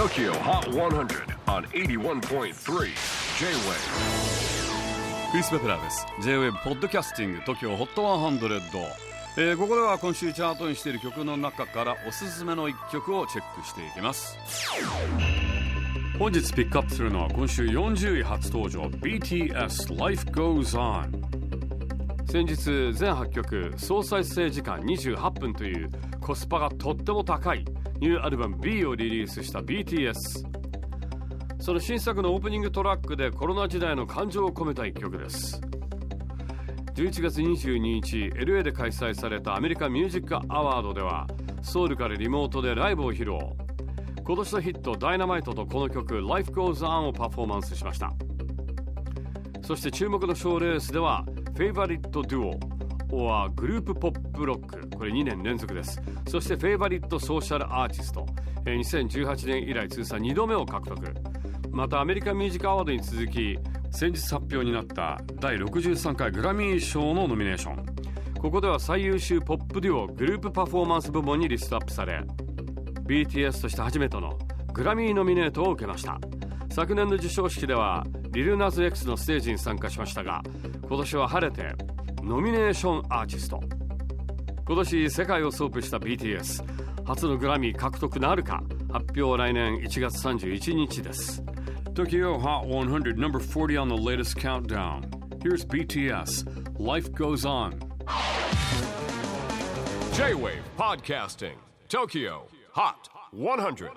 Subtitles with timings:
[0.00, 2.54] TOKYO HOT 100 on 81.3 J-WAVE
[5.30, 6.06] クリス・ベプラーです。
[6.22, 8.60] J-WAVE ポッドキャスティング TOKYO HOT 100、
[9.36, 14.38] えー、ここでは今週チャートにしている曲の中からおすすめの一曲をチェックしていきます。
[16.18, 21.39] 本日ピックアップするのは今週40位初登場 BTS Life Goes On
[22.30, 27.64] 先日全8曲総再生時間28分というコスパがとっても高い
[27.98, 30.14] ニューアルバム B をリリースした BTS
[31.58, 35.60] その新作のオープニングトラックでコロナ時代の感情を込めた一曲です。
[36.94, 41.26] 11月22日 LA で開催されたアメリカミュージックアワードでは
[41.62, 43.38] ソウルからリモートでライブを披露。
[44.22, 48.12] 今年のヒット「ダイナマイトとこの曲「Life Goes On」をパフォーマンスしました。
[49.62, 52.58] そして注目の賞レースではフェイバリットデュ
[53.12, 56.00] オはグループポップロックこれ2年連続です。
[56.28, 58.26] そしてフェイバリットソーシャルアーティスト
[58.64, 61.14] 2018年以来通算2度目を獲得。
[61.70, 63.58] またアメリカミュージックアワードに続き
[63.90, 67.84] 先日発表になった第63回グラミー賞のノミネーション。
[68.40, 72.22] ここでは最優秀ポップデュオグループパフォーマンス部門にリストアップされ
[73.04, 74.38] BTS として初めての
[74.72, 76.18] グラミーノミネートを受けました。
[76.70, 80.42] 昨年の授賞式ではリルナズ X のステージに参加しましたが
[80.88, 81.74] 今年は晴れて
[82.22, 83.60] ノミネーションアーティスト
[84.66, 86.64] 今年世界を sweep した BTS
[87.04, 91.42] 初のグラミー獲得なるか発表は来年1月31日です
[91.94, 95.02] Tokyo Hot 100 number 40 on the latest countdown
[95.42, 97.72] Here's BTS Life Goes On
[100.12, 101.56] J-WAVE PODCASTING
[101.88, 102.42] TOKYO
[102.74, 103.90] HOT 100